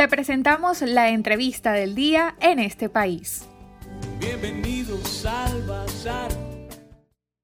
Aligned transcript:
Te 0.00 0.08
presentamos 0.08 0.80
la 0.80 1.10
entrevista 1.10 1.72
del 1.72 1.94
día 1.94 2.34
en 2.40 2.58
este 2.58 2.88
país. 2.88 3.46
Bienvenidos 4.18 5.26
al 5.26 5.60
Bazar. 5.64 6.30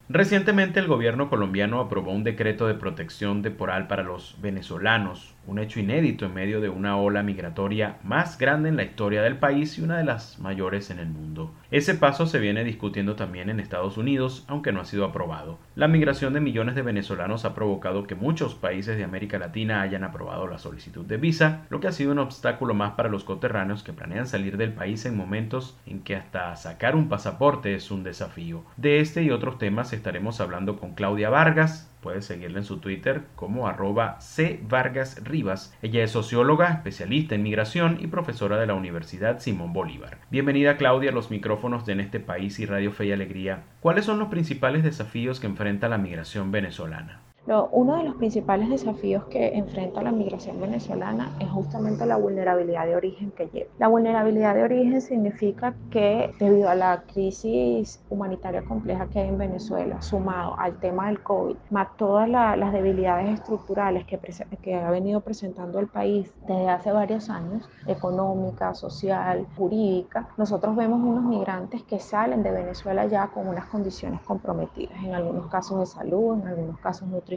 Recientemente 0.08 0.80
el 0.80 0.86
gobierno 0.86 1.28
colombiano 1.28 1.80
aprobó 1.80 2.12
un 2.12 2.24
decreto 2.24 2.66
de 2.66 2.72
protección 2.72 3.42
temporal 3.42 3.88
para 3.88 4.04
los 4.04 4.40
venezolanos 4.40 5.35
un 5.46 5.58
hecho 5.58 5.80
inédito 5.80 6.26
en 6.26 6.34
medio 6.34 6.60
de 6.60 6.68
una 6.68 6.96
ola 6.96 7.22
migratoria 7.22 7.98
más 8.02 8.38
grande 8.38 8.68
en 8.68 8.76
la 8.76 8.84
historia 8.84 9.22
del 9.22 9.38
país 9.38 9.78
y 9.78 9.82
una 9.82 9.98
de 9.98 10.04
las 10.04 10.38
mayores 10.38 10.90
en 10.90 10.98
el 10.98 11.08
mundo. 11.08 11.52
Ese 11.70 11.94
paso 11.94 12.26
se 12.26 12.38
viene 12.38 12.64
discutiendo 12.64 13.16
también 13.16 13.50
en 13.50 13.60
Estados 13.60 13.96
Unidos, 13.96 14.44
aunque 14.48 14.72
no 14.72 14.80
ha 14.80 14.84
sido 14.84 15.04
aprobado. 15.04 15.58
La 15.74 15.88
migración 15.88 16.32
de 16.32 16.40
millones 16.40 16.74
de 16.74 16.82
venezolanos 16.82 17.44
ha 17.44 17.54
provocado 17.54 18.06
que 18.06 18.14
muchos 18.14 18.54
países 18.54 18.96
de 18.96 19.04
América 19.04 19.38
Latina 19.38 19.82
hayan 19.82 20.04
aprobado 20.04 20.46
la 20.46 20.58
solicitud 20.58 21.04
de 21.04 21.16
visa, 21.16 21.66
lo 21.70 21.80
que 21.80 21.88
ha 21.88 21.92
sido 21.92 22.12
un 22.12 22.18
obstáculo 22.18 22.74
más 22.74 22.92
para 22.92 23.08
los 23.08 23.24
coterráneos 23.24 23.82
que 23.82 23.92
planean 23.92 24.26
salir 24.26 24.56
del 24.56 24.72
país 24.72 25.06
en 25.06 25.16
momentos 25.16 25.78
en 25.86 26.00
que 26.00 26.16
hasta 26.16 26.54
sacar 26.56 26.96
un 26.96 27.08
pasaporte 27.08 27.74
es 27.74 27.90
un 27.90 28.02
desafío. 28.02 28.64
De 28.76 29.00
este 29.00 29.22
y 29.22 29.30
otros 29.30 29.58
temas 29.58 29.92
estaremos 29.92 30.40
hablando 30.40 30.78
con 30.78 30.94
Claudia 30.94 31.30
Vargas, 31.30 31.90
Puedes 32.06 32.26
seguirla 32.26 32.58
en 32.58 32.64
su 32.64 32.78
Twitter 32.78 33.22
como 33.34 33.66
arroba 33.66 34.20
C. 34.20 34.60
Vargas 34.68 35.24
Rivas. 35.24 35.76
Ella 35.82 36.04
es 36.04 36.12
socióloga, 36.12 36.68
especialista 36.68 37.34
en 37.34 37.42
migración 37.42 37.98
y 38.00 38.06
profesora 38.06 38.58
de 38.58 38.68
la 38.68 38.74
Universidad 38.74 39.40
Simón 39.40 39.72
Bolívar. 39.72 40.18
Bienvenida 40.30 40.76
Claudia 40.76 41.10
a 41.10 41.12
los 41.12 41.32
micrófonos 41.32 41.84
de 41.84 41.94
En 41.94 42.00
este 42.00 42.20
país 42.20 42.60
y 42.60 42.66
Radio 42.66 42.92
Fe 42.92 43.06
y 43.06 43.12
Alegría. 43.12 43.64
¿Cuáles 43.80 44.04
son 44.04 44.20
los 44.20 44.28
principales 44.28 44.84
desafíos 44.84 45.40
que 45.40 45.48
enfrenta 45.48 45.88
la 45.88 45.98
migración 45.98 46.52
venezolana? 46.52 47.25
Uno 47.46 47.96
de 47.96 48.02
los 48.02 48.16
principales 48.16 48.68
desafíos 48.68 49.24
que 49.26 49.54
enfrenta 49.54 50.02
la 50.02 50.10
migración 50.10 50.60
venezolana 50.60 51.30
es 51.38 51.48
justamente 51.48 52.04
la 52.04 52.16
vulnerabilidad 52.16 52.86
de 52.86 52.96
origen 52.96 53.30
que 53.30 53.46
lleva. 53.46 53.70
La 53.78 53.86
vulnerabilidad 53.86 54.54
de 54.54 54.64
origen 54.64 55.00
significa 55.00 55.74
que 55.90 56.32
debido 56.40 56.68
a 56.68 56.74
la 56.74 57.04
crisis 57.12 58.02
humanitaria 58.10 58.62
compleja 58.62 59.06
que 59.06 59.20
hay 59.20 59.28
en 59.28 59.38
Venezuela, 59.38 60.02
sumado 60.02 60.58
al 60.58 60.80
tema 60.80 61.06
del 61.06 61.22
COVID, 61.22 61.56
más 61.70 61.96
todas 61.96 62.28
las 62.28 62.72
debilidades 62.72 63.38
estructurales 63.38 64.04
que, 64.06 64.18
que 64.60 64.74
ha 64.74 64.90
venido 64.90 65.20
presentando 65.20 65.78
el 65.78 65.86
país 65.86 66.32
desde 66.48 66.68
hace 66.68 66.90
varios 66.90 67.30
años, 67.30 67.68
económica, 67.86 68.74
social, 68.74 69.46
jurídica, 69.56 70.28
nosotros 70.36 70.74
vemos 70.74 71.00
unos 71.00 71.24
migrantes 71.24 71.82
que 71.84 72.00
salen 72.00 72.42
de 72.42 72.50
Venezuela 72.50 73.06
ya 73.06 73.28
con 73.28 73.46
unas 73.46 73.66
condiciones 73.66 74.20
comprometidas, 74.22 74.98
en 75.04 75.14
algunos 75.14 75.46
casos 75.46 75.78
de 75.78 75.86
salud, 75.86 76.40
en 76.40 76.48
algunos 76.48 76.78
casos 76.80 77.06
nutricionales 77.06 77.35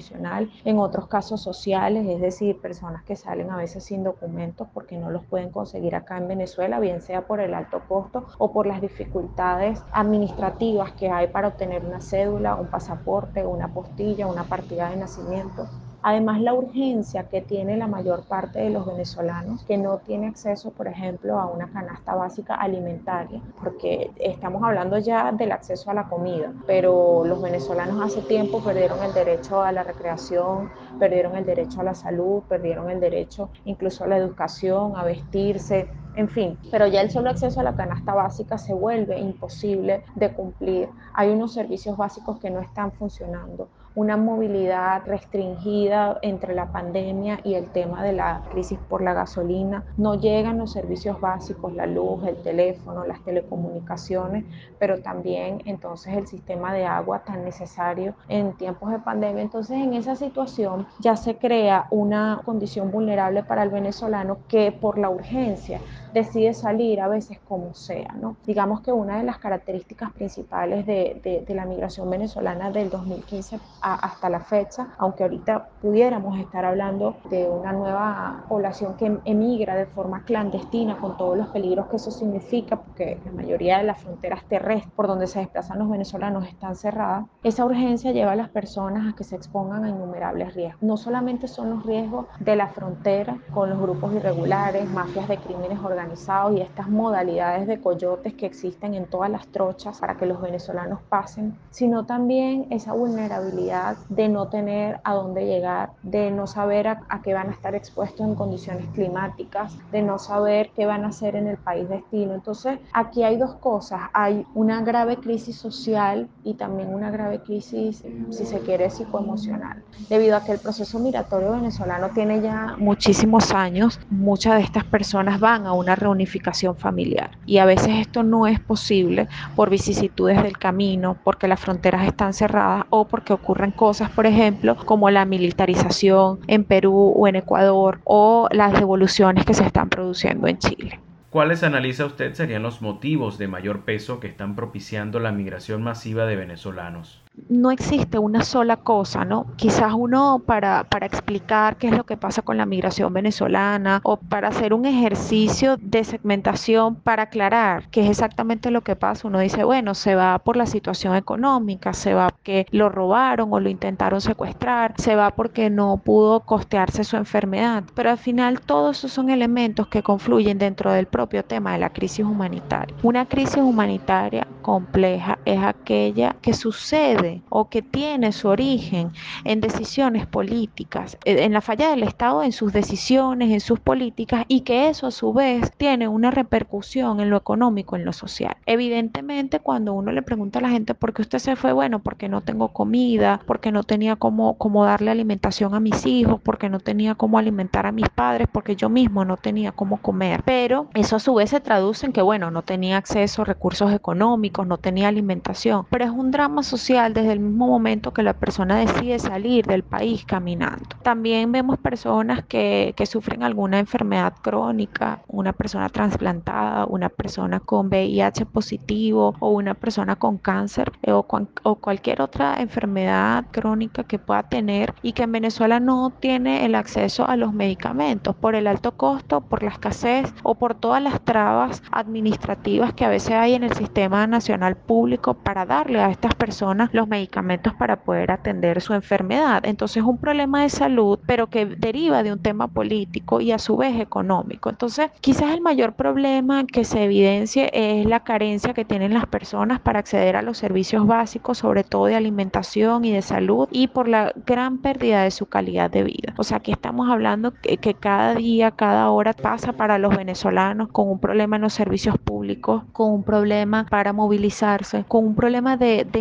en 0.66 0.80
otros 0.80 1.08
casos 1.08 1.42
sociales, 1.42 2.05
es 2.08 2.22
decir, 2.22 2.59
personas 2.61 3.03
que 3.03 3.16
salen 3.16 3.50
a 3.52 3.58
veces 3.58 3.83
sin 3.83 4.03
documentos 4.03 4.67
porque 4.73 4.97
no 4.97 5.09
los 5.09 5.25
pueden 5.25 5.50
conseguir 5.50 5.95
acá 5.95 6.17
en 6.17 6.28
Venezuela, 6.28 6.80
bien 6.80 7.02
sea 7.02 7.28
por 7.28 7.39
el 7.39 7.53
alto 7.53 7.81
costo 7.88 8.27
o 8.38 8.52
por 8.52 8.66
las 8.66 8.81
dificultades 8.81 9.81
administrativas 9.92 10.94
que 10.94 11.09
hay 11.09 11.27
para 11.27 11.50
obtener 11.50 11.86
una 11.86 12.02
cédula, 12.02 12.55
un 12.55 12.67
pasaporte, 12.67 13.45
una 13.45 13.73
postilla, 13.73 14.27
una 14.27 14.44
partida 14.45 14.89
de 14.89 14.97
nacimiento. 14.97 15.67
Además, 16.02 16.39
la 16.42 16.53
urgencia 16.53 17.28
que 17.28 17.42
tiene 17.42 17.75
la 17.75 17.88
mayor 17.88 18.23
parte 18.23 18.59
de 18.59 18.69
los 18.69 18.86
venezolanos 18.86 19.64
que 19.66 19.78
no 19.78 19.97
tiene 19.97 20.28
acceso, 20.28 20.72
por 20.72 20.88
ejemplo, 20.88 21.38
a 21.39 21.47
una 21.47 21.67
canasta 21.67 22.16
básica 22.16 22.55
alimentaria, 22.55 23.42
porque 23.61 24.11
estamos 24.17 24.64
hablando 24.64 24.97
ya 24.97 25.31
del 25.33 25.52
acceso 25.52 25.92
a 25.92 25.94
la 25.94 26.08
comida, 26.08 26.53
pero 26.66 27.23
los 27.25 27.42
venezolanos 27.42 28.02
hace 28.02 28.22
tiempo 28.22 28.61
perdieron 28.64 29.03
el 29.03 29.14
derecho 29.14 29.61
a 29.61 29.73
la 29.73 29.83
recreación, 29.83 30.72
perdieron 31.00 31.36
el 31.36 31.45
derecho 31.45 31.81
a 31.81 31.83
la 31.83 31.95
salud, 31.95 32.44
perdieron 32.47 32.89
el 32.89 33.02
derecho 33.02 33.50
incluso 33.66 34.05
a 34.05 34.08
la 34.08 34.17
educación, 34.17 34.94
a 34.95 35.03
vestirse, 35.03 35.89
en 36.16 36.30
fin, 36.30 36.58
pero 36.72 36.88
ya 36.88 37.02
el 37.02 37.11
solo 37.11 37.30
acceso 37.30 37.59
a 37.59 37.64
la 37.64 37.75
canasta 37.75 38.14
básica 38.14 38.58
se 38.58 38.73
vuelve 38.73 39.20
imposible 39.20 40.03
de 40.16 40.33
cumplir. 40.33 40.89
Hay 41.14 41.30
unos 41.30 41.54
servicios 41.54 41.95
básicos 41.98 42.39
que 42.39 42.49
no 42.49 42.59
están 42.59 42.92
funcionando 42.92 43.67
una 43.95 44.17
movilidad 44.17 45.04
restringida 45.05 46.20
entre 46.22 46.54
la 46.54 46.72
pandemia 46.72 47.39
y 47.44 47.55
el 47.55 47.70
tema 47.72 48.04
de 48.04 48.14
la 48.14 48.44
crisis 48.52 48.80
por 48.88 49.02
la 49.02 49.14
gasolina. 49.14 49.83
No 49.98 50.16
llegan 50.16 50.58
los 50.58 50.72
servicios 50.72 51.20
básicos, 51.20 51.73
la 51.73 51.86
luz, 51.86 52.23
el 52.26 52.38
teléfono, 52.38 53.05
las 53.05 53.23
telecomunicaciones, 53.23 54.45
pero 54.77 55.02
también 55.02 55.61
entonces 55.66 56.16
el 56.16 56.27
sistema 56.27 56.73
de 56.73 56.86
agua 56.86 57.20
tan 57.20 57.44
necesario 57.44 58.14
en 58.27 58.54
tiempos 58.54 58.92
de 58.92 59.00
pandemia. 59.00 59.42
Entonces 59.42 59.77
en 59.77 59.94
esa 59.94 60.16
situación 60.16 60.88
ya 61.00 61.16
se 61.16 61.38
crea 61.38 61.88
una 61.89 62.42
condición 62.45 62.92
vulnerable 62.92 63.44
para 63.44 63.64
el 63.64 63.70
venezolano 63.70 64.39
que 64.48 64.71
por 64.71 64.98
la 64.98 65.10
urgencia 65.10 65.82
decide 66.14 66.53
salir 66.53 67.02
a 67.02 67.08
veces 67.08 67.39
como 67.47 67.73
sea. 67.73 68.15
Digamos 68.45 68.81
que 68.81 68.92
una 68.92 69.17
de 69.17 69.23
las 69.23 69.37
características 69.37 70.11
principales 70.14 70.86
de, 70.86 71.43
de, 71.45 71.55
la 71.55 71.65
migración 71.65 72.09
venezolana 72.09 72.71
del 72.71 72.89
2015 72.89 73.59
hasta 73.81 74.30
la 74.30 74.39
fecha, 74.39 74.89
aunque 74.97 75.23
ahorita 75.23 75.70
pudiéramos 75.81 76.39
estar 76.39 76.65
hablando 76.65 77.17
de 77.30 77.49
una 77.49 77.73
nueva 77.73 78.45
población 78.47 78.95
que 78.95 79.20
emigra 79.25 79.75
de 79.75 79.86
forma 79.86 80.23
clandestina 80.23 80.97
con 80.97 81.17
todos 81.17 81.37
los 81.37 81.47
peligros 81.47 81.87
que 81.87 81.97
eso 81.97 82.11
significa, 82.11 82.77
porque 82.77 83.20
la 83.26 83.31
mayoría 83.31 83.80
de 83.80 83.83
las 83.83 84.02
fronteras 84.02 84.43
terrestres 84.45 84.93
por 84.95 85.08
donde 85.08 85.27
se 85.27 85.39
desplazan 85.39 85.80
los 85.80 85.89
venezolanos 85.89 86.47
están 86.47 86.76
cerradas, 86.76 87.26
esa 87.43 87.65
urgencia 87.65 88.11
lleva 88.11 88.33
a 88.33 88.36
las 88.36 88.49
personas 88.49 89.14
a 89.14 89.15
que 89.15 89.23
se 89.23 89.36
expongan 89.36 89.83
a 89.83 89.89
innumerables 89.89 90.53
riesgos. 90.53 90.81
No 90.81 90.97
solamente 90.97 91.47
son 91.47 91.70
los 91.71 91.86
riesgos 91.86 92.27
de 92.39 92.55
la 92.55 92.67
frontera 92.67 93.37
con 93.53 93.70
los 93.70 93.80
grupos 93.80 94.14
irregulares, 94.14 94.89
mafias 94.89 95.27
de 95.27 95.37
crímenes 95.37 95.80
organizados, 95.80 95.98
organizados 95.99 96.58
y 96.58 96.61
estas 96.61 96.89
modalidades 96.89 97.67
de 97.67 97.80
coyotes 97.80 98.33
que 98.33 98.45
existen 98.45 98.93
en 98.93 99.05
todas 99.05 99.30
las 99.30 99.48
trochas 99.48 99.99
para 99.99 100.15
que 100.15 100.26
los 100.26 100.42
venezolanos 100.42 100.99
pasen, 101.10 101.58
sino 101.71 102.05
también 102.05 102.67
esa 102.70 102.93
vulnerabilidad 102.93 103.98
de 104.09 104.30
no 104.30 104.48
tener 104.48 105.02
a 105.04 105.14
dónde 105.14 105.45
llegar, 105.45 105.92
de 106.04 106.32
no 106.32 106.48
saber 106.48 106.88
a, 106.88 107.02
qué 107.23 107.33
van 107.33 107.49
a 107.49 107.52
estar 107.52 107.76
expuestos 107.76 108.26
en 108.26 108.36
condiciones 108.36 108.86
climáticas, 108.93 109.76
de 109.92 110.02
no 110.02 110.20
saber 110.20 110.71
qué 110.76 110.86
van 110.86 111.04
a 111.04 111.09
hacer 111.09 111.36
en 111.36 111.48
el 111.48 111.58
país 111.58 111.89
destino. 111.89 112.33
Entonces, 112.33 112.80
aquí 112.93 113.23
hay 113.23 113.38
dos 113.38 113.55
cosas. 113.55 114.02
Hay 114.14 114.45
una 114.55 114.82
grave 114.82 115.17
crisis 115.17 115.58
social 115.58 116.30
y 116.43 116.54
también 116.54 116.93
una 116.93 117.11
grave 117.11 117.39
crisis, 117.39 118.04
si 118.30 118.45
se 118.45 118.59
quiere, 118.59 118.89
psicoemocional. 118.89 119.83
Debido 120.08 120.38
a 120.38 120.43
que 120.43 120.54
el 120.54 120.59
proceso 120.59 120.99
migratorio 120.99 121.52
venezolano 121.52 122.09
tiene 122.09 122.42
ya 122.42 122.76
muchísimos 122.77 123.52
años, 123.52 123.99
muchas 124.09 124.55
de 124.55 124.61
estas 124.61 124.86
personas 124.86 125.39
van 125.39 125.65
a 125.65 125.73
una 125.73 125.89
reunificación 125.95 126.76
familiar. 126.76 127.32
Y 127.45 127.58
a 127.58 127.66
veces 127.66 127.95
esto 127.98 128.24
no 128.24 128.48
es 128.48 128.60
posible 128.60 129.27
por 129.56 129.69
vicisitudes 129.69 130.42
del 130.42 130.57
camino, 130.57 131.18
porque 131.24 131.48
las 131.48 131.60
fronteras 131.60 132.06
están 132.06 132.33
cerradas 132.33 132.86
o 132.89 133.07
porque 133.07 133.33
ocurren 133.33 133.72
cosas, 133.72 134.10
por 134.10 134.25
ejemplo, 134.25 134.75
como 134.86 135.10
la 135.10 135.25
militarización 135.25 136.39
en 136.48 136.63
Perú 136.63 137.13
o 137.16 137.27
en 137.27 137.36
Ecuador 137.36 138.00
o 138.04 138.48
las 138.51 138.74
devoluciones 138.74 139.45
que 139.45 139.54
se 139.54 139.66
están 139.66 139.89
produciendo 139.89 140.48
en 140.48 140.57
Chile. 140.57 141.00
¿Cuáles 141.30 141.62
analiza 141.62 142.07
usted 142.07 142.33
serían 142.33 142.63
los 142.63 142.81
motivos 142.81 143.38
de 143.38 143.48
mayor 143.48 143.81
peso 143.81 144.19
que 144.19 144.25
están 144.25 144.56
propiciando 144.56 145.19
la 145.19 145.31
migración 145.31 145.83
masiva 145.83 146.25
de 146.25 146.36
venezolanos? 146.36 147.21
No 147.47 147.71
existe 147.71 148.19
una 148.19 148.44
sola 148.44 148.77
cosa, 148.77 149.25
¿no? 149.25 149.45
Quizás 149.56 149.94
uno 149.94 150.41
para, 150.45 150.83
para 150.83 151.06
explicar 151.06 151.77
qué 151.77 151.88
es 151.88 151.97
lo 151.97 152.06
que 152.06 152.17
pasa 152.17 152.41
con 152.41 152.57
la 152.57 152.65
migración 152.65 153.13
venezolana 153.13 154.01
o 154.03 154.17
para 154.17 154.50
hacer 154.50 154.73
un 154.73 154.85
ejercicio 154.85 155.77
de 155.77 156.03
segmentación 156.03 156.95
para 156.95 157.23
aclarar 157.23 157.88
qué 157.89 158.01
es 158.01 158.09
exactamente 158.09 158.71
lo 158.71 158.81
que 158.81 158.95
pasa, 158.95 159.27
uno 159.27 159.39
dice, 159.39 159.63
bueno, 159.63 159.94
se 159.94 160.15
va 160.15 160.39
por 160.39 160.57
la 160.57 160.65
situación 160.65 161.15
económica, 161.15 161.94
se 161.94 162.13
va 162.13 162.29
porque 162.29 162.67
lo 162.71 162.89
robaron 162.89 163.51
o 163.53 163.59
lo 163.59 163.69
intentaron 163.69 164.21
secuestrar, 164.21 164.94
se 164.97 165.15
va 165.15 165.31
porque 165.31 165.69
no 165.69 165.97
pudo 165.97 166.41
costearse 166.41 167.03
su 167.03 167.15
enfermedad, 167.17 167.83
pero 167.95 168.11
al 168.11 168.17
final 168.17 168.61
todos 168.61 168.97
esos 168.97 169.11
son 169.11 169.29
elementos 169.29 169.87
que 169.87 170.03
confluyen 170.03 170.57
dentro 170.57 170.91
del 170.91 171.05
propio 171.05 171.43
tema 171.43 171.73
de 171.73 171.79
la 171.79 171.91
crisis 171.91 172.25
humanitaria. 172.25 172.95
Una 173.03 173.25
crisis 173.25 173.57
humanitaria 173.57 174.47
compleja 174.61 175.39
es 175.45 175.61
aquella 175.61 176.35
que 176.41 176.53
sucede 176.53 177.19
o 177.50 177.69
que 177.69 177.81
tiene 177.81 178.31
su 178.31 178.48
origen 178.48 179.12
en 179.44 179.62
decisiones 179.62 180.27
políticas, 180.27 181.18
eh, 181.25 181.44
en 181.44 181.54
la 181.54 181.62
falla 181.62 181.89
del 181.89 182.04
Estado 182.04 182.44
en 182.44 182.51
sus 182.51 182.74
decisiones, 182.74 183.51
en 183.51 183.62
sus 183.62 183.80
políticas 183.80 184.45
y 184.48 184.62
que 184.62 184.89
eso 184.89 185.07
a 185.07 185.12
su 185.12 185.33
vez 185.33 185.71
tiene 185.77 186.07
una 186.07 186.31
repercusión 186.31 187.19
en 187.19 187.30
lo 187.30 187.38
económico, 187.38 187.95
en 187.95 188.06
lo 188.06 188.13
social. 188.13 188.57
Evidentemente 188.66 189.60
cuando 189.60 189.94
uno 189.94 190.12
le 190.12 190.21
pregunta 190.21 190.60
a 190.60 190.62
la 190.62 190.69
gente 190.69 190.94
por 190.94 191.13
qué 191.13 191.21
usted 191.21 191.39
se 191.39 191.56
fue, 191.56 191.71
bueno, 191.71 192.00
porque 192.00 192.30
no 192.30 192.42
tengo 192.42 192.69
comida, 192.69 193.42
porque 193.45 193.71
no 193.71 193.83
tenía 193.83 194.16
cómo, 194.16 194.57
cómo 194.57 194.86
darle 194.86 195.12
alimentación 195.12 195.74
a 195.74 195.80
mis 195.80 196.06
hijos, 196.06 196.42
porque 196.42 196.69
no 196.69 196.80
tenía 196.80 197.16
cómo 197.16 197.38
alimentar 197.38 197.86
a 197.86 197.92
mis 197.92 198.10
padres, 198.10 198.48
porque 198.51 198.75
yo 198.75 198.89
mismo 198.89 199.25
no 199.25 199.38
tenía 199.38 199.71
cómo 199.71 199.98
comer. 199.98 200.44
Pero 200.44 200.88
eso 200.94 201.16
a 201.16 201.19
su 201.19 201.33
vez 201.36 201.51
se 201.51 201.60
traduce 201.60 202.06
en 202.06 202.13
que, 202.13 202.21
bueno, 202.21 202.51
no 202.51 202.62
tenía 202.62 202.98
acceso 202.98 203.42
a 203.42 203.45
recursos 203.45 203.92
económicos, 203.94 204.10
económicos, 204.10 204.66
no 204.66 204.77
tenía 204.77 205.07
alimentación, 205.07 205.86
pero 205.89 206.06
es 206.06 206.10
un 206.10 206.31
drama 206.31 206.63
social 206.63 207.08
desde 207.13 207.33
el 207.33 207.39
mismo 207.39 207.67
momento 207.67 208.13
que 208.13 208.23
la 208.23 208.33
persona 208.33 208.77
decide 208.77 209.19
salir 209.19 209.65
del 209.65 209.83
país 209.83 210.25
caminando. 210.25 210.97
También 211.03 211.51
vemos 211.51 211.77
personas 211.77 212.44
que, 212.45 212.94
que 212.95 213.06
sufren 213.06 213.44
alguna 213.44 213.79
enfermedad 213.79 214.33
crónica, 214.41 215.21
una 215.27 215.53
persona 215.53 215.89
trasplantada, 215.89 216.85
una 216.85 217.09
persona 217.09 217.59
con 217.59 217.88
VIH 217.88 218.45
positivo 218.45 219.35
o 219.39 219.51
una 219.51 219.73
persona 219.73 220.15
con 220.15 220.38
cáncer 220.38 220.91
eh, 221.03 221.11
o, 221.11 221.25
o 221.63 221.75
cualquier 221.75 222.21
otra 222.21 222.61
enfermedad 222.61 223.45
crónica 223.51 224.03
que 224.03 224.19
pueda 224.19 224.44
tener 224.44 224.94
y 225.01 225.13
que 225.13 225.23
en 225.23 225.31
Venezuela 225.31 225.79
no 225.79 226.11
tiene 226.19 226.65
el 226.65 226.75
acceso 226.75 227.27
a 227.27 227.35
los 227.35 227.53
medicamentos 227.53 228.35
por 228.35 228.56
el 228.56 228.67
alto 228.67 228.95
costo, 228.97 229.41
por 229.41 229.63
la 229.63 229.69
escasez 229.69 230.33
o 230.44 230.56
por 230.56 230.75
todas 230.75 231.01
las 231.01 231.21
trabas 231.21 231.83
administrativas 231.91 232.94
que 232.94 233.06
a 233.06 233.09
veces 233.09 233.31
hay 233.31 233.53
en 233.53 233.63
el 233.63 233.73
sistema 233.73 234.27
nacional 234.27 234.75
público 234.75 235.33
para 235.33 235.65
darle 235.65 236.00
a 236.00 236.09
estas 236.09 236.35
personas 236.35 236.94
los 236.99 237.07
medicamentos 237.07 237.73
para 237.73 238.01
poder 238.03 238.31
atender 238.31 238.81
su 238.81 238.93
enfermedad. 238.93 239.65
Entonces 239.65 239.97
es 239.97 240.03
un 240.03 240.17
problema 240.17 240.63
de 240.63 240.69
salud, 240.69 241.17
pero 241.25 241.47
que 241.47 241.65
deriva 241.65 242.23
de 242.23 242.33
un 242.33 242.39
tema 242.39 242.67
político 242.67 243.39
y 243.41 243.51
a 243.51 243.57
su 243.57 243.77
vez 243.77 243.99
económico. 243.99 244.69
Entonces 244.69 245.09
quizás 245.21 245.53
el 245.53 245.61
mayor 245.61 245.93
problema 245.93 246.65
que 246.65 246.83
se 246.83 247.05
evidencie 247.05 247.69
es 247.73 248.05
la 248.05 248.19
carencia 248.19 248.73
que 248.73 248.85
tienen 248.85 249.13
las 249.13 249.25
personas 249.27 249.79
para 249.79 249.99
acceder 249.99 250.35
a 250.35 250.41
los 250.41 250.57
servicios 250.57 251.07
básicos, 251.07 251.57
sobre 251.57 251.83
todo 251.83 252.05
de 252.05 252.15
alimentación 252.15 253.05
y 253.05 253.11
de 253.11 253.21
salud, 253.21 253.67
y 253.71 253.87
por 253.87 254.07
la 254.07 254.33
gran 254.45 254.79
pérdida 254.79 255.23
de 255.23 255.31
su 255.31 255.45
calidad 255.45 255.89
de 255.89 256.03
vida. 256.03 256.33
O 256.37 256.43
sea, 256.43 256.59
que 256.59 256.71
estamos 256.71 257.09
hablando 257.09 257.53
que, 257.61 257.77
que 257.77 257.93
cada 257.93 258.35
día, 258.35 258.71
cada 258.71 259.09
hora 259.09 259.33
pasa 259.33 259.73
para 259.73 259.97
los 259.97 260.15
venezolanos 260.15 260.89
con 260.89 261.09
un 261.09 261.19
problema 261.19 261.55
en 261.55 261.61
los 261.61 261.73
servicios 261.73 262.17
públicos, 262.17 262.83
con 262.91 263.11
un 263.11 263.23
problema 263.23 263.85
para 263.89 264.11
movilizarse, 264.11 265.05
con 265.07 265.25
un 265.25 265.35
problema 265.35 265.77
de, 265.77 266.05
de 266.11 266.19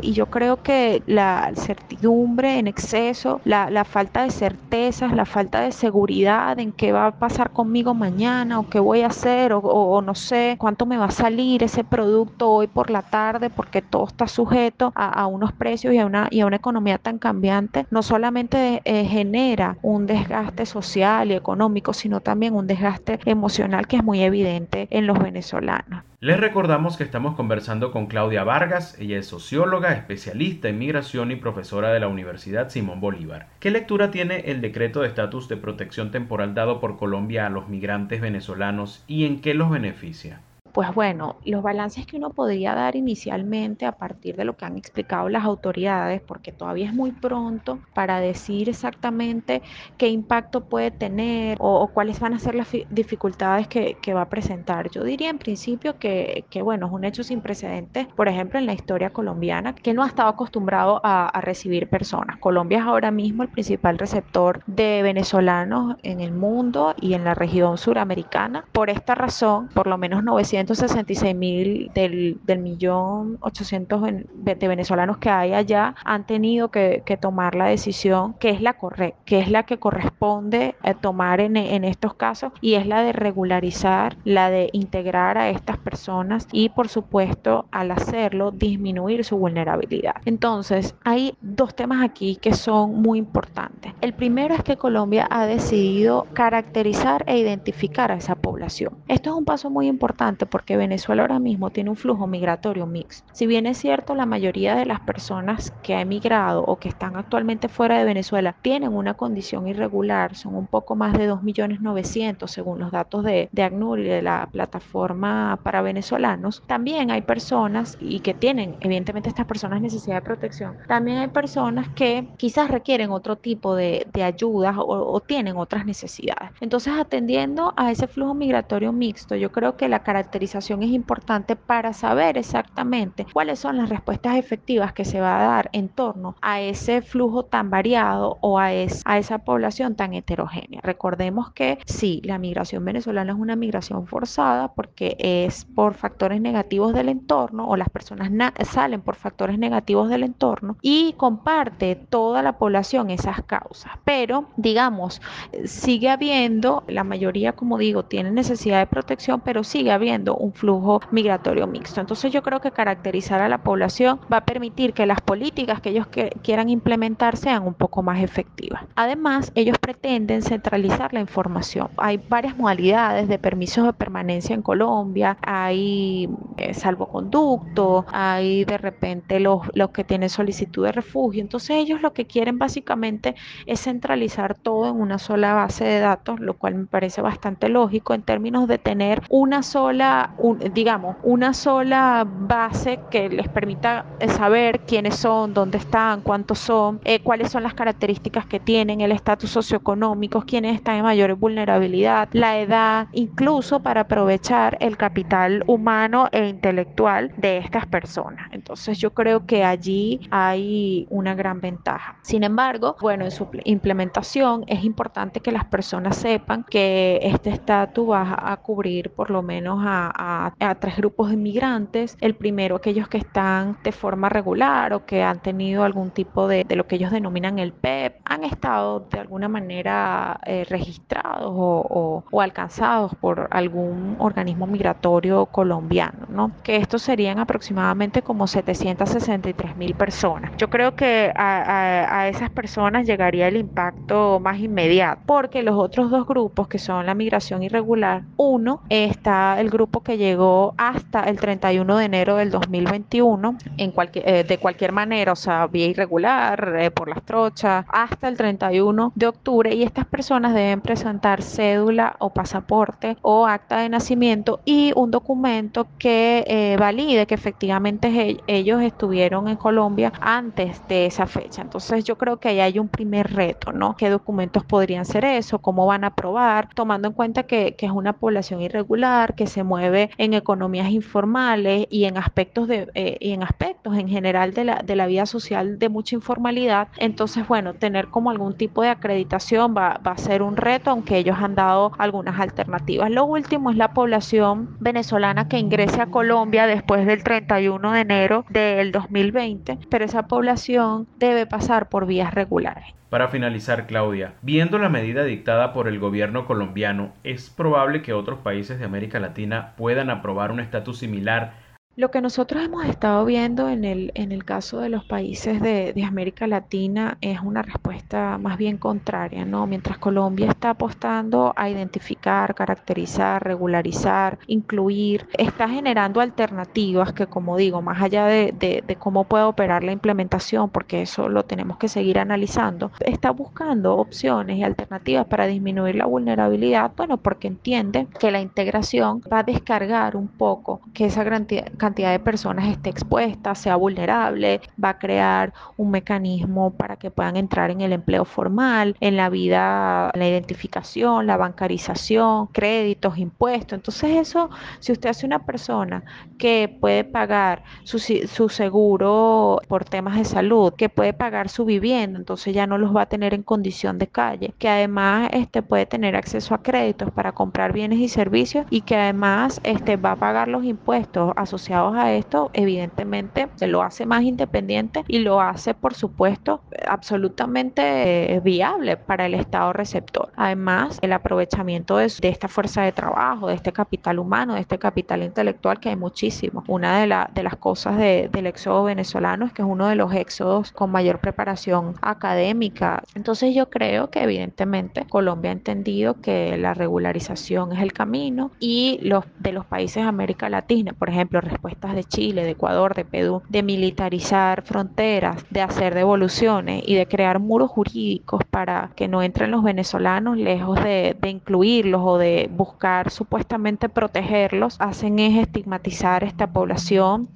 Y 0.00 0.12
yo 0.12 0.26
creo 0.26 0.62
que 0.62 1.02
la 1.06 1.50
certidumbre 1.56 2.58
en 2.58 2.68
exceso, 2.68 3.40
la, 3.44 3.84
falta 3.84 4.22
de 4.22 4.30
certezas, 4.30 5.12
la 5.12 5.24
falta 5.24 5.60
de 5.60 5.72
seguridad 5.72 6.58
en 6.60 6.72
qué 6.72 6.92
va 6.92 7.06
a 7.06 7.18
pasar 7.18 7.50
conmigo 7.50 7.92
mañana 7.94 8.60
o 8.60 8.68
qué 8.68 8.78
voy 8.78 9.00
a 9.00 9.08
hacer 9.08 9.52
o, 9.52 10.02
no 10.02 10.14
sé 10.14 10.56
cuánto 10.58 10.86
me 10.86 10.98
va 10.98 11.06
a 11.06 11.10
salir 11.10 11.64
ese 11.64 11.82
producto 11.82 12.50
hoy 12.50 12.68
por 12.68 12.90
la 12.90 13.02
tarde 13.02 13.50
porque 13.50 13.82
todo 13.82 14.06
está 14.06 14.28
sujeto 14.28 14.92
a, 14.94 15.08
a 15.08 15.26
unos 15.26 15.52
precios 15.52 15.92
y 15.92 15.98
a, 15.98 16.06
una, 16.06 16.28
y 16.30 16.40
a 16.40 16.46
una 16.46 16.56
economía 16.56 16.98
tan 16.98 17.18
cambiante, 17.18 17.86
no 17.90 18.02
solamente 18.02 18.82
eh, 18.84 19.04
genera 19.04 19.78
un 19.82 20.06
desgaste 20.06 20.64
social 20.66 21.32
y 21.32 21.34
económico, 21.34 21.92
sino 21.92 22.20
también 22.20 22.54
un 22.54 22.68
desgaste 22.68 23.18
emocional 23.24 23.88
que 23.88 23.96
es 23.96 24.04
muy 24.04 24.22
evidente 24.22 24.86
en 24.90 25.06
los 25.06 25.18
venezolanos. 25.18 26.04
Les 26.26 26.40
recordamos 26.40 26.96
que 26.96 27.04
estamos 27.04 27.36
conversando 27.36 27.92
con 27.92 28.06
Claudia 28.06 28.42
Vargas, 28.42 28.98
ella 28.98 29.16
es 29.16 29.28
socióloga, 29.28 29.92
especialista 29.92 30.68
en 30.68 30.76
migración 30.76 31.30
y 31.30 31.36
profesora 31.36 31.92
de 31.92 32.00
la 32.00 32.08
Universidad 32.08 32.68
Simón 32.68 33.00
Bolívar. 33.00 33.46
¿Qué 33.60 33.70
lectura 33.70 34.10
tiene 34.10 34.40
el 34.50 34.60
decreto 34.60 35.02
de 35.02 35.06
estatus 35.06 35.48
de 35.48 35.56
protección 35.56 36.10
temporal 36.10 36.52
dado 36.52 36.80
por 36.80 36.96
Colombia 36.96 37.46
a 37.46 37.50
los 37.50 37.68
migrantes 37.68 38.20
venezolanos 38.20 39.04
y 39.06 39.24
en 39.24 39.40
qué 39.40 39.54
los 39.54 39.70
beneficia? 39.70 40.40
Pues 40.76 40.94
bueno, 40.94 41.36
los 41.46 41.62
balances 41.62 42.04
que 42.04 42.18
uno 42.18 42.28
podría 42.28 42.74
dar 42.74 42.96
inicialmente 42.96 43.86
a 43.86 43.92
partir 43.92 44.36
de 44.36 44.44
lo 44.44 44.58
que 44.58 44.66
han 44.66 44.76
explicado 44.76 45.30
las 45.30 45.42
autoridades, 45.42 46.20
porque 46.20 46.52
todavía 46.52 46.84
es 46.84 46.92
muy 46.92 47.12
pronto 47.12 47.78
para 47.94 48.20
decir 48.20 48.68
exactamente 48.68 49.62
qué 49.96 50.08
impacto 50.08 50.66
puede 50.66 50.90
tener 50.90 51.56
o, 51.60 51.88
cuáles 51.94 52.20
van 52.20 52.34
a 52.34 52.38
ser 52.38 52.54
las 52.54 52.68
dificultades 52.90 53.68
que, 53.68 53.96
va 54.12 54.20
a 54.20 54.28
presentar. 54.28 54.90
Yo 54.90 55.02
diría 55.02 55.30
en 55.30 55.38
principio 55.38 55.98
que, 55.98 56.44
que, 56.50 56.60
bueno, 56.60 56.88
es 56.88 56.92
un 56.92 57.04
hecho 57.04 57.24
sin 57.24 57.40
precedentes, 57.40 58.06
por 58.08 58.28
ejemplo, 58.28 58.58
en 58.58 58.66
la 58.66 58.74
historia 58.74 59.08
colombiana, 59.08 59.74
que 59.74 59.94
no 59.94 60.02
ha 60.02 60.06
estado 60.06 60.28
acostumbrado 60.28 61.00
a, 61.02 61.26
a 61.26 61.40
recibir 61.40 61.88
personas. 61.88 62.36
Colombia 62.38 62.80
es 62.80 62.84
ahora 62.84 63.10
mismo 63.10 63.42
el 63.42 63.48
principal 63.48 63.96
receptor 63.96 64.62
de 64.66 65.00
venezolanos 65.02 65.96
en 66.02 66.20
el 66.20 66.32
mundo 66.32 66.94
y 67.00 67.14
en 67.14 67.24
la 67.24 67.32
región 67.32 67.78
suramericana. 67.78 68.66
Por 68.72 68.90
esta 68.90 69.14
razón, 69.14 69.68
por 69.68 69.86
lo 69.86 69.96
menos 69.96 70.22
900 70.22 70.65
166 70.66 71.34
mil 71.34 71.90
del, 71.94 72.38
del 72.44 72.58
millón 72.58 73.38
800 73.40 74.02
de 74.34 74.68
venezolanos 74.68 75.18
que 75.18 75.30
hay 75.30 75.52
allá 75.52 75.94
han 76.04 76.26
tenido 76.26 76.70
que, 76.70 77.02
tomar 77.20 77.54
la 77.54 77.66
decisión 77.66 78.34
que 78.34 78.50
es 78.50 78.60
la 78.60 78.74
correcta, 78.74 79.18
que 79.24 79.38
es 79.38 79.50
la 79.50 79.62
que 79.62 79.78
corresponde 79.78 80.74
eh, 80.82 80.94
tomar 81.00 81.40
en, 81.40 81.56
en 81.56 81.84
estos 81.84 82.14
casos 82.14 82.52
y 82.60 82.74
es 82.74 82.86
la 82.86 83.02
de 83.02 83.12
regularizar, 83.12 84.16
la 84.24 84.50
de 84.50 84.68
integrar 84.72 85.38
a 85.38 85.48
estas 85.48 85.78
personas 85.78 86.46
y 86.52 86.68
por 86.68 86.88
supuesto 86.88 87.66
al 87.70 87.90
hacerlo 87.90 88.50
disminuir 88.50 89.24
su 89.24 89.38
vulnerabilidad. 89.38 90.16
Entonces 90.24 90.94
hay 91.04 91.34
dos 91.40 91.74
temas 91.74 92.04
aquí 92.04 92.36
que 92.36 92.54
son 92.54 93.00
muy 93.00 93.18
importantes. 93.18 93.92
El 94.00 94.12
primero 94.12 94.54
es 94.54 94.62
que 94.62 94.76
Colombia 94.76 95.26
ha 95.30 95.46
decidido 95.46 96.26
caracterizar 96.34 97.24
e 97.26 97.38
identificar 97.38 98.12
a 98.12 98.16
esa 98.16 98.34
población. 98.34 98.94
Esto 99.08 99.30
es 99.30 99.36
un 99.36 99.44
paso 99.44 99.70
muy 99.70 99.86
importante 99.86 100.46
porque 100.56 100.78
Venezuela 100.78 101.20
ahora 101.20 101.38
mismo 101.38 101.70
tiene 101.70 101.90
un 101.90 101.96
flujo 101.96 102.26
migratorio 102.26 102.86
mixto. 102.86 103.28
Si 103.34 103.46
bien 103.46 103.66
es 103.66 103.76
cierto, 103.76 104.14
la 104.14 104.24
mayoría 104.24 104.74
de 104.74 104.86
las 104.86 105.00
personas 105.00 105.70
que 105.82 105.94
han 105.94 106.00
emigrado 106.06 106.62
o 106.64 106.78
que 106.78 106.88
están 106.88 107.14
actualmente 107.16 107.68
fuera 107.68 107.98
de 107.98 108.06
Venezuela 108.06 108.56
tienen 108.62 108.94
una 108.94 109.12
condición 109.12 109.66
irregular, 109.68 110.34
son 110.34 110.54
un 110.54 110.66
poco 110.66 110.96
más 110.96 111.12
de 111.12 111.26
2.900.000 111.26 112.48
según 112.48 112.78
los 112.78 112.90
datos 112.90 113.22
de, 113.22 113.50
de 113.52 113.62
ACNUR 113.64 114.00
y 114.00 114.04
de 114.04 114.22
la 114.22 114.48
plataforma 114.50 115.60
para 115.62 115.82
venezolanos. 115.82 116.62
También 116.66 117.10
hay 117.10 117.20
personas 117.20 117.94
y 117.98 118.20
que 118.20 118.32
tienen, 118.32 118.78
evidentemente 118.80 119.28
estas 119.28 119.44
personas 119.46 119.82
necesidad 119.82 120.16
de 120.16 120.22
protección, 120.22 120.78
también 120.88 121.18
hay 121.18 121.28
personas 121.28 121.88
que 121.94 122.32
quizás 122.38 122.70
requieren 122.70 123.10
otro 123.10 123.36
tipo 123.36 123.74
de, 123.74 124.06
de 124.10 124.22
ayudas 124.22 124.76
o, 124.78 124.84
o 124.86 125.20
tienen 125.20 125.58
otras 125.58 125.84
necesidades. 125.84 126.50
Entonces, 126.60 126.94
atendiendo 126.98 127.74
a 127.76 127.90
ese 127.90 128.06
flujo 128.08 128.34
migratorio 128.34 128.92
mixto, 128.92 129.36
yo 129.36 129.50
creo 129.52 129.76
que 129.76 129.88
la 129.88 130.00
característica 130.00 130.45
es 130.54 130.90
importante 130.90 131.56
para 131.56 131.92
saber 131.92 132.38
exactamente 132.38 133.26
cuáles 133.32 133.58
son 133.58 133.76
las 133.76 133.88
respuestas 133.88 134.36
efectivas 134.36 134.92
que 134.92 135.04
se 135.04 135.20
va 135.20 135.38
a 135.38 135.48
dar 135.48 135.70
en 135.72 135.88
torno 135.88 136.36
a 136.40 136.60
ese 136.60 137.02
flujo 137.02 137.44
tan 137.44 137.70
variado 137.70 138.38
o 138.40 138.58
a, 138.58 138.66
a 138.66 139.18
esa 139.18 139.38
población 139.38 139.94
tan 139.96 140.14
heterogénea. 140.14 140.80
Recordemos 140.82 141.52
que 141.52 141.78
sí, 141.86 142.20
la 142.24 142.38
migración 142.38 142.84
venezolana 142.84 143.32
es 143.32 143.38
una 143.38 143.56
migración 143.56 144.06
forzada 144.06 144.72
porque 144.74 145.16
es 145.18 145.64
por 145.64 145.94
factores 145.94 146.40
negativos 146.40 146.94
del 146.94 147.08
entorno 147.08 147.68
o 147.68 147.76
las 147.76 147.88
personas 147.88 148.30
salen 148.64 149.00
por 149.00 149.16
factores 149.16 149.58
negativos 149.58 150.08
del 150.08 150.22
entorno 150.22 150.76
y 150.82 151.14
comparte 151.16 151.96
toda 151.96 152.42
la 152.42 152.58
población 152.58 153.10
esas 153.10 153.42
causas. 153.44 153.92
Pero, 154.04 154.48
digamos, 154.56 155.20
sigue 155.64 156.08
habiendo, 156.08 156.84
la 156.88 157.04
mayoría, 157.04 157.52
como 157.52 157.78
digo, 157.78 158.04
tiene 158.04 158.30
necesidad 158.30 158.78
de 158.78 158.86
protección, 158.86 159.40
pero 159.40 159.64
sigue 159.64 159.92
habiendo 159.92 160.25
un 160.34 160.52
flujo 160.52 161.00
migratorio 161.10 161.66
mixto. 161.66 162.00
Entonces 162.00 162.32
yo 162.32 162.42
creo 162.42 162.60
que 162.60 162.70
caracterizar 162.70 163.40
a 163.40 163.48
la 163.48 163.58
población 163.58 164.20
va 164.32 164.38
a 164.38 164.44
permitir 164.44 164.92
que 164.92 165.06
las 165.06 165.20
políticas 165.20 165.80
que 165.80 165.90
ellos 165.90 166.06
quieran 166.42 166.68
implementar 166.68 167.36
sean 167.36 167.66
un 167.66 167.74
poco 167.74 168.02
más 168.02 168.22
efectivas. 168.22 168.84
Además, 168.94 169.52
ellos 169.54 169.78
pretenden 169.78 170.42
centralizar 170.42 171.12
la 171.12 171.20
información. 171.20 171.88
Hay 171.96 172.16
varias 172.16 172.56
modalidades 172.56 173.28
de 173.28 173.38
permisos 173.38 173.86
de 173.86 173.92
permanencia 173.92 174.54
en 174.54 174.62
Colombia, 174.62 175.36
hay 175.42 176.28
eh, 176.56 176.74
salvoconducto, 176.74 178.06
hay 178.12 178.64
de 178.64 178.78
repente 178.78 179.40
los, 179.40 179.62
los 179.74 179.90
que 179.90 180.04
tienen 180.04 180.28
solicitud 180.28 180.84
de 180.84 180.92
refugio. 180.92 181.42
Entonces 181.42 181.76
ellos 181.76 182.02
lo 182.02 182.12
que 182.12 182.26
quieren 182.26 182.58
básicamente 182.58 183.34
es 183.66 183.80
centralizar 183.80 184.54
todo 184.54 184.88
en 184.88 185.00
una 185.00 185.18
sola 185.18 185.54
base 185.54 185.84
de 185.84 186.00
datos, 186.00 186.40
lo 186.40 186.54
cual 186.54 186.74
me 186.74 186.86
parece 186.86 187.20
bastante 187.20 187.68
lógico 187.68 188.14
en 188.14 188.22
términos 188.22 188.68
de 188.68 188.78
tener 188.78 189.22
una 189.28 189.62
sola 189.62 190.15
un, 190.38 190.58
digamos, 190.72 191.16
una 191.22 191.54
sola 191.54 192.26
base 192.26 193.00
que 193.10 193.28
les 193.28 193.48
permita 193.48 194.04
eh, 194.20 194.28
saber 194.28 194.80
quiénes 194.80 195.16
son, 195.16 195.54
dónde 195.54 195.78
están, 195.78 196.20
cuántos 196.20 196.58
son, 196.58 197.00
eh, 197.04 197.20
cuáles 197.20 197.50
son 197.50 197.62
las 197.62 197.74
características 197.74 198.46
que 198.46 198.60
tienen, 198.60 199.00
el 199.00 199.12
estatus 199.12 199.50
socioeconómico, 199.50 200.42
quiénes 200.42 200.74
están 200.76 200.96
en 200.96 201.02
mayor 201.02 201.34
vulnerabilidad, 201.34 202.28
la 202.32 202.58
edad, 202.58 203.08
incluso 203.12 203.80
para 203.80 204.02
aprovechar 204.02 204.76
el 204.80 204.96
capital 204.96 205.64
humano 205.66 206.28
e 206.32 206.48
intelectual 206.48 207.32
de 207.36 207.58
estas 207.58 207.86
personas. 207.86 208.48
Entonces 208.52 208.98
yo 208.98 209.12
creo 209.12 209.46
que 209.46 209.64
allí 209.64 210.20
hay 210.30 211.06
una 211.10 211.34
gran 211.34 211.60
ventaja. 211.60 212.18
Sin 212.22 212.42
embargo, 212.42 212.96
bueno, 213.00 213.24
en 213.24 213.30
su 213.30 213.48
implementación 213.64 214.64
es 214.66 214.84
importante 214.84 215.40
que 215.40 215.52
las 215.52 215.64
personas 215.64 216.16
sepan 216.16 216.64
que 216.68 217.18
este 217.22 217.50
estatus 217.50 218.10
va 218.10 218.52
a 218.52 218.56
cubrir 218.58 219.10
por 219.10 219.30
lo 219.30 219.42
menos 219.42 219.82
a 219.84 220.05
a, 220.14 220.74
tres 220.80 220.96
grupos 220.96 221.28
de 221.28 221.34
inmigrantes. 221.34 222.16
El 222.20 222.34
primero, 222.34 222.76
aquellos 222.76 223.08
que 223.08 223.18
están 223.18 223.76
de 223.82 223.92
forma 223.92 224.28
regular 224.28 224.92
o 224.92 225.06
que 225.06 225.22
han 225.22 225.40
tenido 225.40 225.84
algún 225.84 226.10
tipo 226.10 226.48
de, 226.48 226.64
de 226.64 226.76
lo 226.76 226.86
que 226.86 226.96
ellos 226.96 227.10
denominan 227.10 227.58
el 227.58 227.72
PEP, 227.72 228.14
e 228.14 228.20
han 228.24 228.44
estado 228.44 229.00
de 229.10 229.20
alguna 229.20 229.48
manera 229.48 230.40
eh, 230.44 230.64
registrados 230.68 231.52
o, 231.54 232.24
o, 232.30 232.40
alcanzados 232.40 233.14
por 233.16 233.48
algún 233.50 234.16
organismo 234.18 234.66
migratorio 234.66 235.46
colombiano, 235.46 236.26
¿no? 236.28 236.52
Que 236.62 236.76
estos 236.76 237.02
serían 237.02 237.38
aproximadamente 237.38 238.22
como 238.22 238.46
763 238.46 239.76
mil 239.76 239.94
personas. 239.94 240.52
Yo 240.56 240.68
creo 240.70 240.94
que 240.94 241.32
a, 241.34 242.18
a 242.18 242.28
esas 242.28 242.50
personas 242.50 243.06
llegaría 243.06 243.48
el 243.48 243.56
impacto 243.56 244.40
más 244.40 244.58
inmediato, 244.58 245.22
porque 245.26 245.62
los 245.62 245.76
otros 245.76 246.10
dos 246.10 246.26
grupos, 246.26 246.68
que 246.68 246.78
son 246.78 247.06
la 247.06 247.14
migración 247.14 247.62
irregular, 247.62 248.22
uno 248.36 248.80
está 248.88 249.60
el 249.60 249.70
grupo 249.70 249.95
que 250.02 250.18
llegó 250.18 250.74
hasta 250.76 251.24
el 251.24 251.38
31 251.38 251.96
de 251.96 252.04
enero 252.04 252.36
del 252.36 252.50
2021, 252.50 253.56
en 253.76 253.92
eh, 254.14 254.44
de 254.46 254.58
cualquier 254.58 254.92
manera, 254.92 255.32
o 255.32 255.36
sea, 255.36 255.66
vía 255.66 255.86
irregular, 255.86 256.76
eh, 256.78 256.90
por 256.90 257.08
las 257.08 257.22
trochas, 257.22 257.84
hasta 257.88 258.28
el 258.28 258.36
31 258.36 259.12
de 259.14 259.26
octubre, 259.26 259.74
y 259.74 259.82
estas 259.82 260.06
personas 260.06 260.54
deben 260.54 260.80
presentar 260.80 261.42
cédula 261.42 262.16
o 262.18 262.30
pasaporte 262.30 263.16
o 263.22 263.46
acta 263.46 263.78
de 263.78 263.88
nacimiento 263.88 264.60
y 264.64 264.92
un 264.96 265.10
documento 265.10 265.86
que 265.98 266.44
eh, 266.46 266.76
valide 266.78 267.26
que 267.26 267.34
efectivamente 267.34 268.38
ellos 268.46 268.82
estuvieron 268.82 269.48
en 269.48 269.56
Colombia 269.56 270.12
antes 270.20 270.86
de 270.88 271.06
esa 271.06 271.26
fecha. 271.26 271.62
Entonces 271.62 272.04
yo 272.04 272.16
creo 272.16 272.38
que 272.38 272.48
ahí 272.48 272.60
hay 272.60 272.78
un 272.78 272.88
primer 272.88 273.32
reto, 273.34 273.72
¿no? 273.72 273.96
¿Qué 273.96 274.10
documentos 274.10 274.64
podrían 274.64 275.04
ser 275.04 275.24
eso? 275.24 275.58
¿Cómo 275.58 275.86
van 275.86 276.04
a 276.04 276.14
probar? 276.14 276.68
Tomando 276.74 277.08
en 277.08 277.14
cuenta 277.14 277.44
que, 277.44 277.74
que 277.76 277.86
es 277.86 277.92
una 277.92 278.14
población 278.14 278.60
irregular, 278.60 279.34
que 279.34 279.46
se 279.46 279.62
mueve 279.62 279.85
en 280.18 280.34
economías 280.34 280.90
informales 280.90 281.86
y 281.90 282.04
en 282.04 282.16
aspectos 282.16 282.68
de, 282.68 282.88
eh, 282.94 283.16
y 283.20 283.32
en 283.32 283.42
aspectos 283.42 283.96
en 283.96 284.08
general 284.08 284.54
de 284.54 284.64
la, 284.64 284.82
de 284.82 284.96
la 284.96 285.06
vida 285.06 285.26
social 285.26 285.78
de 285.78 285.88
mucha 285.88 286.14
informalidad. 286.14 286.88
Entonces, 286.98 287.46
bueno, 287.46 287.74
tener 287.74 288.08
como 288.08 288.30
algún 288.30 288.56
tipo 288.56 288.82
de 288.82 288.88
acreditación 288.88 289.74
va, 289.76 290.00
va 290.06 290.12
a 290.12 290.18
ser 290.18 290.42
un 290.42 290.56
reto, 290.56 290.90
aunque 290.90 291.18
ellos 291.18 291.36
han 291.40 291.54
dado 291.54 291.92
algunas 291.98 292.38
alternativas. 292.40 293.10
Lo 293.10 293.24
último 293.24 293.70
es 293.70 293.76
la 293.76 293.92
población 293.92 294.76
venezolana 294.80 295.48
que 295.48 295.58
ingrese 295.58 296.00
a 296.00 296.06
Colombia 296.06 296.66
después 296.66 297.06
del 297.06 297.22
31 297.22 297.92
de 297.92 298.00
enero 298.00 298.44
del 298.48 298.92
2020, 298.92 299.78
pero 299.88 300.04
esa 300.04 300.26
población 300.26 301.06
debe 301.18 301.46
pasar 301.46 301.88
por 301.88 302.06
vías 302.06 302.34
regulares. 302.34 302.96
Para 303.10 303.28
finalizar, 303.28 303.86
Claudia, 303.86 304.34
viendo 304.42 304.78
la 304.78 304.88
medida 304.88 305.22
dictada 305.22 305.72
por 305.72 305.86
el 305.86 306.00
gobierno 306.00 306.44
colombiano, 306.44 307.12
¿es 307.22 307.50
probable 307.50 308.02
que 308.02 308.12
otros 308.12 308.40
países 308.40 308.80
de 308.80 308.84
América 308.84 309.20
Latina 309.20 309.74
puedan 309.76 310.10
aprobar 310.10 310.50
un 310.50 310.58
estatus 310.58 310.98
similar 310.98 311.65
lo 311.96 312.10
que 312.10 312.20
nosotros 312.20 312.62
hemos 312.62 312.84
estado 312.84 313.24
viendo 313.24 313.70
en 313.70 313.86
el, 313.86 314.12
en 314.14 314.30
el 314.30 314.44
caso 314.44 314.80
de 314.80 314.90
los 314.90 315.04
países 315.04 315.62
de, 315.62 315.94
América 316.06 316.46
Latina 316.46 317.18
es 317.20 317.40
una 317.40 317.62
respuesta 317.62 318.38
más 318.38 318.58
bien 318.58 318.76
contraria, 318.76 319.44
¿no? 319.44 319.66
Mientras 319.66 319.98
Colombia 319.98 320.48
está 320.50 320.70
apostando 320.70 321.52
a 321.56 321.68
identificar, 321.68 322.54
caracterizar, 322.54 323.42
regularizar, 323.42 324.38
incluir, 324.46 325.26
está 325.36 325.68
generando 325.68 326.20
alternativas 326.20 327.12
que, 327.12 327.26
como 327.26 327.56
digo, 327.56 327.82
más 327.82 328.00
allá 328.00 328.26
de, 328.26 328.52
de 328.52 328.96
cómo 328.96 329.24
puede 329.24 329.44
operar 329.44 329.82
la 329.82 329.90
implementación, 329.90 330.70
porque 330.70 331.02
eso 331.02 331.28
lo 331.28 331.44
tenemos 331.44 331.78
que 331.78 331.88
seguir 331.88 332.20
analizando, 332.20 332.92
está 333.00 333.30
buscando 333.30 333.96
opciones 333.96 334.58
y 334.58 334.62
alternativas 334.62 335.26
para 335.26 335.46
disminuir 335.46 335.96
la 335.96 336.06
vulnerabilidad, 336.06 336.92
bueno, 336.96 337.16
porque 337.16 337.48
entiende 337.48 338.06
que 338.20 338.30
la 338.30 338.40
integración 338.40 339.22
va 339.32 339.40
a 339.40 339.44
descargar 339.44 340.14
un 340.14 340.28
poco 340.28 340.80
que 340.94 341.06
esa 341.06 341.24
gran 341.24 341.46
cantidad 341.86 342.10
de 342.10 342.18
personas 342.18 342.66
esté 342.68 342.90
expuesta, 342.90 343.54
sea 343.54 343.76
vulnerable, 343.76 344.60
va 344.82 344.88
a 344.88 344.98
crear 344.98 345.52
un 345.76 345.92
mecanismo 345.92 346.72
para 346.72 346.96
que 346.96 347.12
puedan 347.12 347.36
entrar 347.36 347.70
en 347.70 347.80
el 347.80 347.92
empleo 347.92 348.24
formal, 348.24 348.96
en 348.98 349.16
la 349.16 349.28
vida, 349.28 350.10
la 350.14 350.28
identificación, 350.28 351.28
la 351.28 351.36
bancarización, 351.36 352.48
créditos, 352.48 353.18
impuestos. 353.18 353.76
Entonces 353.76 354.16
eso, 354.16 354.50
si 354.80 354.90
usted 354.90 355.10
hace 355.10 355.26
una 355.26 355.46
persona 355.46 356.02
que 356.38 356.76
puede 356.80 357.04
pagar 357.04 357.62
su, 357.84 358.00
su 358.00 358.48
seguro 358.48 359.60
por 359.68 359.84
temas 359.84 360.16
de 360.16 360.24
salud, 360.24 360.72
que 360.76 360.88
puede 360.88 361.12
pagar 361.12 361.48
su 361.48 361.64
vivienda, 361.64 362.18
entonces 362.18 362.52
ya 362.52 362.66
no 362.66 362.78
los 362.78 362.94
va 362.96 363.02
a 363.02 363.06
tener 363.06 363.32
en 363.32 363.44
condición 363.44 363.98
de 363.98 364.08
calle, 364.08 364.54
que 364.58 364.68
además 364.68 365.28
este, 365.32 365.62
puede 365.62 365.86
tener 365.86 366.16
acceso 366.16 366.52
a 366.52 366.62
créditos 366.62 367.12
para 367.12 367.30
comprar 367.30 367.72
bienes 367.72 368.00
y 368.00 368.08
servicios 368.08 368.66
y 368.70 368.80
que 368.80 368.96
además 368.96 369.60
este, 369.62 369.96
va 369.96 370.12
a 370.12 370.16
pagar 370.16 370.48
los 370.48 370.64
impuestos 370.64 371.32
asociados 371.36 371.75
a 371.76 372.12
esto, 372.12 372.50
evidentemente 372.52 373.48
se 373.56 373.66
lo 373.66 373.82
hace 373.82 374.06
más 374.06 374.22
independiente 374.22 375.04
y 375.08 375.18
lo 375.18 375.40
hace, 375.40 375.74
por 375.74 375.94
supuesto, 375.94 376.60
absolutamente 376.86 378.34
eh, 378.34 378.40
viable 378.40 378.96
para 378.96 379.26
el 379.26 379.34
Estado 379.34 379.72
receptor. 379.72 380.32
Además, 380.36 380.98
el 381.02 381.12
aprovechamiento 381.12 381.98
de, 381.98 382.06
esta 382.22 382.48
fuerza 382.48 382.82
de 382.82 382.92
trabajo, 382.92 383.48
de 383.48 383.54
este 383.54 383.72
capital 383.72 384.18
humano, 384.18 384.54
de 384.54 384.60
este 384.60 384.78
capital 384.78 385.22
intelectual, 385.22 385.80
que 385.80 385.90
hay 385.90 385.96
muchísimo. 385.96 386.64
Una 386.68 387.00
de, 387.00 387.26
de 387.34 387.42
las 387.42 387.56
cosas 387.56 387.98
del 387.98 388.46
éxodo 388.46 388.84
venezolano 388.84 389.46
es 389.46 389.52
que 389.52 389.62
es 389.62 389.68
uno 389.68 389.88
de 389.88 389.96
los 389.96 390.12
éxodos 390.12 390.72
con 390.72 390.90
mayor 390.90 391.20
preparación 391.20 391.94
académica. 392.00 393.02
Entonces 393.14 393.54
yo 393.54 393.70
creo 393.70 394.10
que 394.10 394.22
evidentemente 394.22 395.06
Colombia 395.08 395.50
ha 395.50 395.52
entendido 395.52 396.20
que 396.20 396.56
la 396.56 396.74
regularización 396.74 397.72
es 397.72 397.80
el 397.80 397.92
camino 397.92 398.50
y 398.60 398.98
los 399.02 399.24
de 399.38 399.52
los 399.52 399.64
países 399.64 400.02
de 400.02 400.08
América 400.08 400.48
Latina, 400.48 400.92
por 400.92 401.08
ejemplo, 401.08 401.40
de 401.66 402.04
Chile, 402.04 402.44
de 402.44 402.50
Ecuador, 402.50 402.94
de 402.94 403.04
Perú, 403.04 403.42
de 403.48 403.62
militarizar 403.62 404.62
fronteras, 404.62 405.44
de 405.50 405.60
hacer 405.60 405.94
devoluciones 405.94 406.82
y 406.86 406.94
de 406.94 407.06
crear 407.06 407.38
muros 407.38 407.70
jurídicos 407.70 408.42
para 408.50 408.90
que 408.96 409.08
no 409.08 409.22
entren 409.22 409.50
los 409.50 409.62
venezolanos 409.62 410.36
lejos 410.36 410.82
de, 410.82 411.16
de 411.20 411.30
incluirlos 411.30 412.02
o 412.04 412.18
de 412.18 412.48
buscar 412.50 413.10
supuestamente 413.10 413.88
protegerlos, 413.88 414.76
hacen 414.80 415.18
es 415.18 415.38
estigmatizar 415.38 416.24
esta 416.24 416.46
población. 416.46 417.28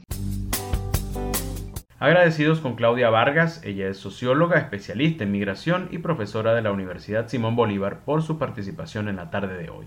Agradecidos 1.98 2.60
con 2.60 2.76
Claudia 2.76 3.10
Vargas, 3.10 3.60
ella 3.62 3.88
es 3.88 3.98
socióloga, 3.98 4.58
especialista 4.58 5.24
en 5.24 5.32
migración 5.32 5.88
y 5.90 5.98
profesora 5.98 6.54
de 6.54 6.62
la 6.62 6.72
Universidad 6.72 7.28
Simón 7.28 7.56
Bolívar 7.56 8.00
por 8.06 8.22
su 8.22 8.38
participación 8.38 9.08
en 9.08 9.16
la 9.16 9.30
tarde 9.30 9.58
de 9.58 9.68
hoy. 9.68 9.86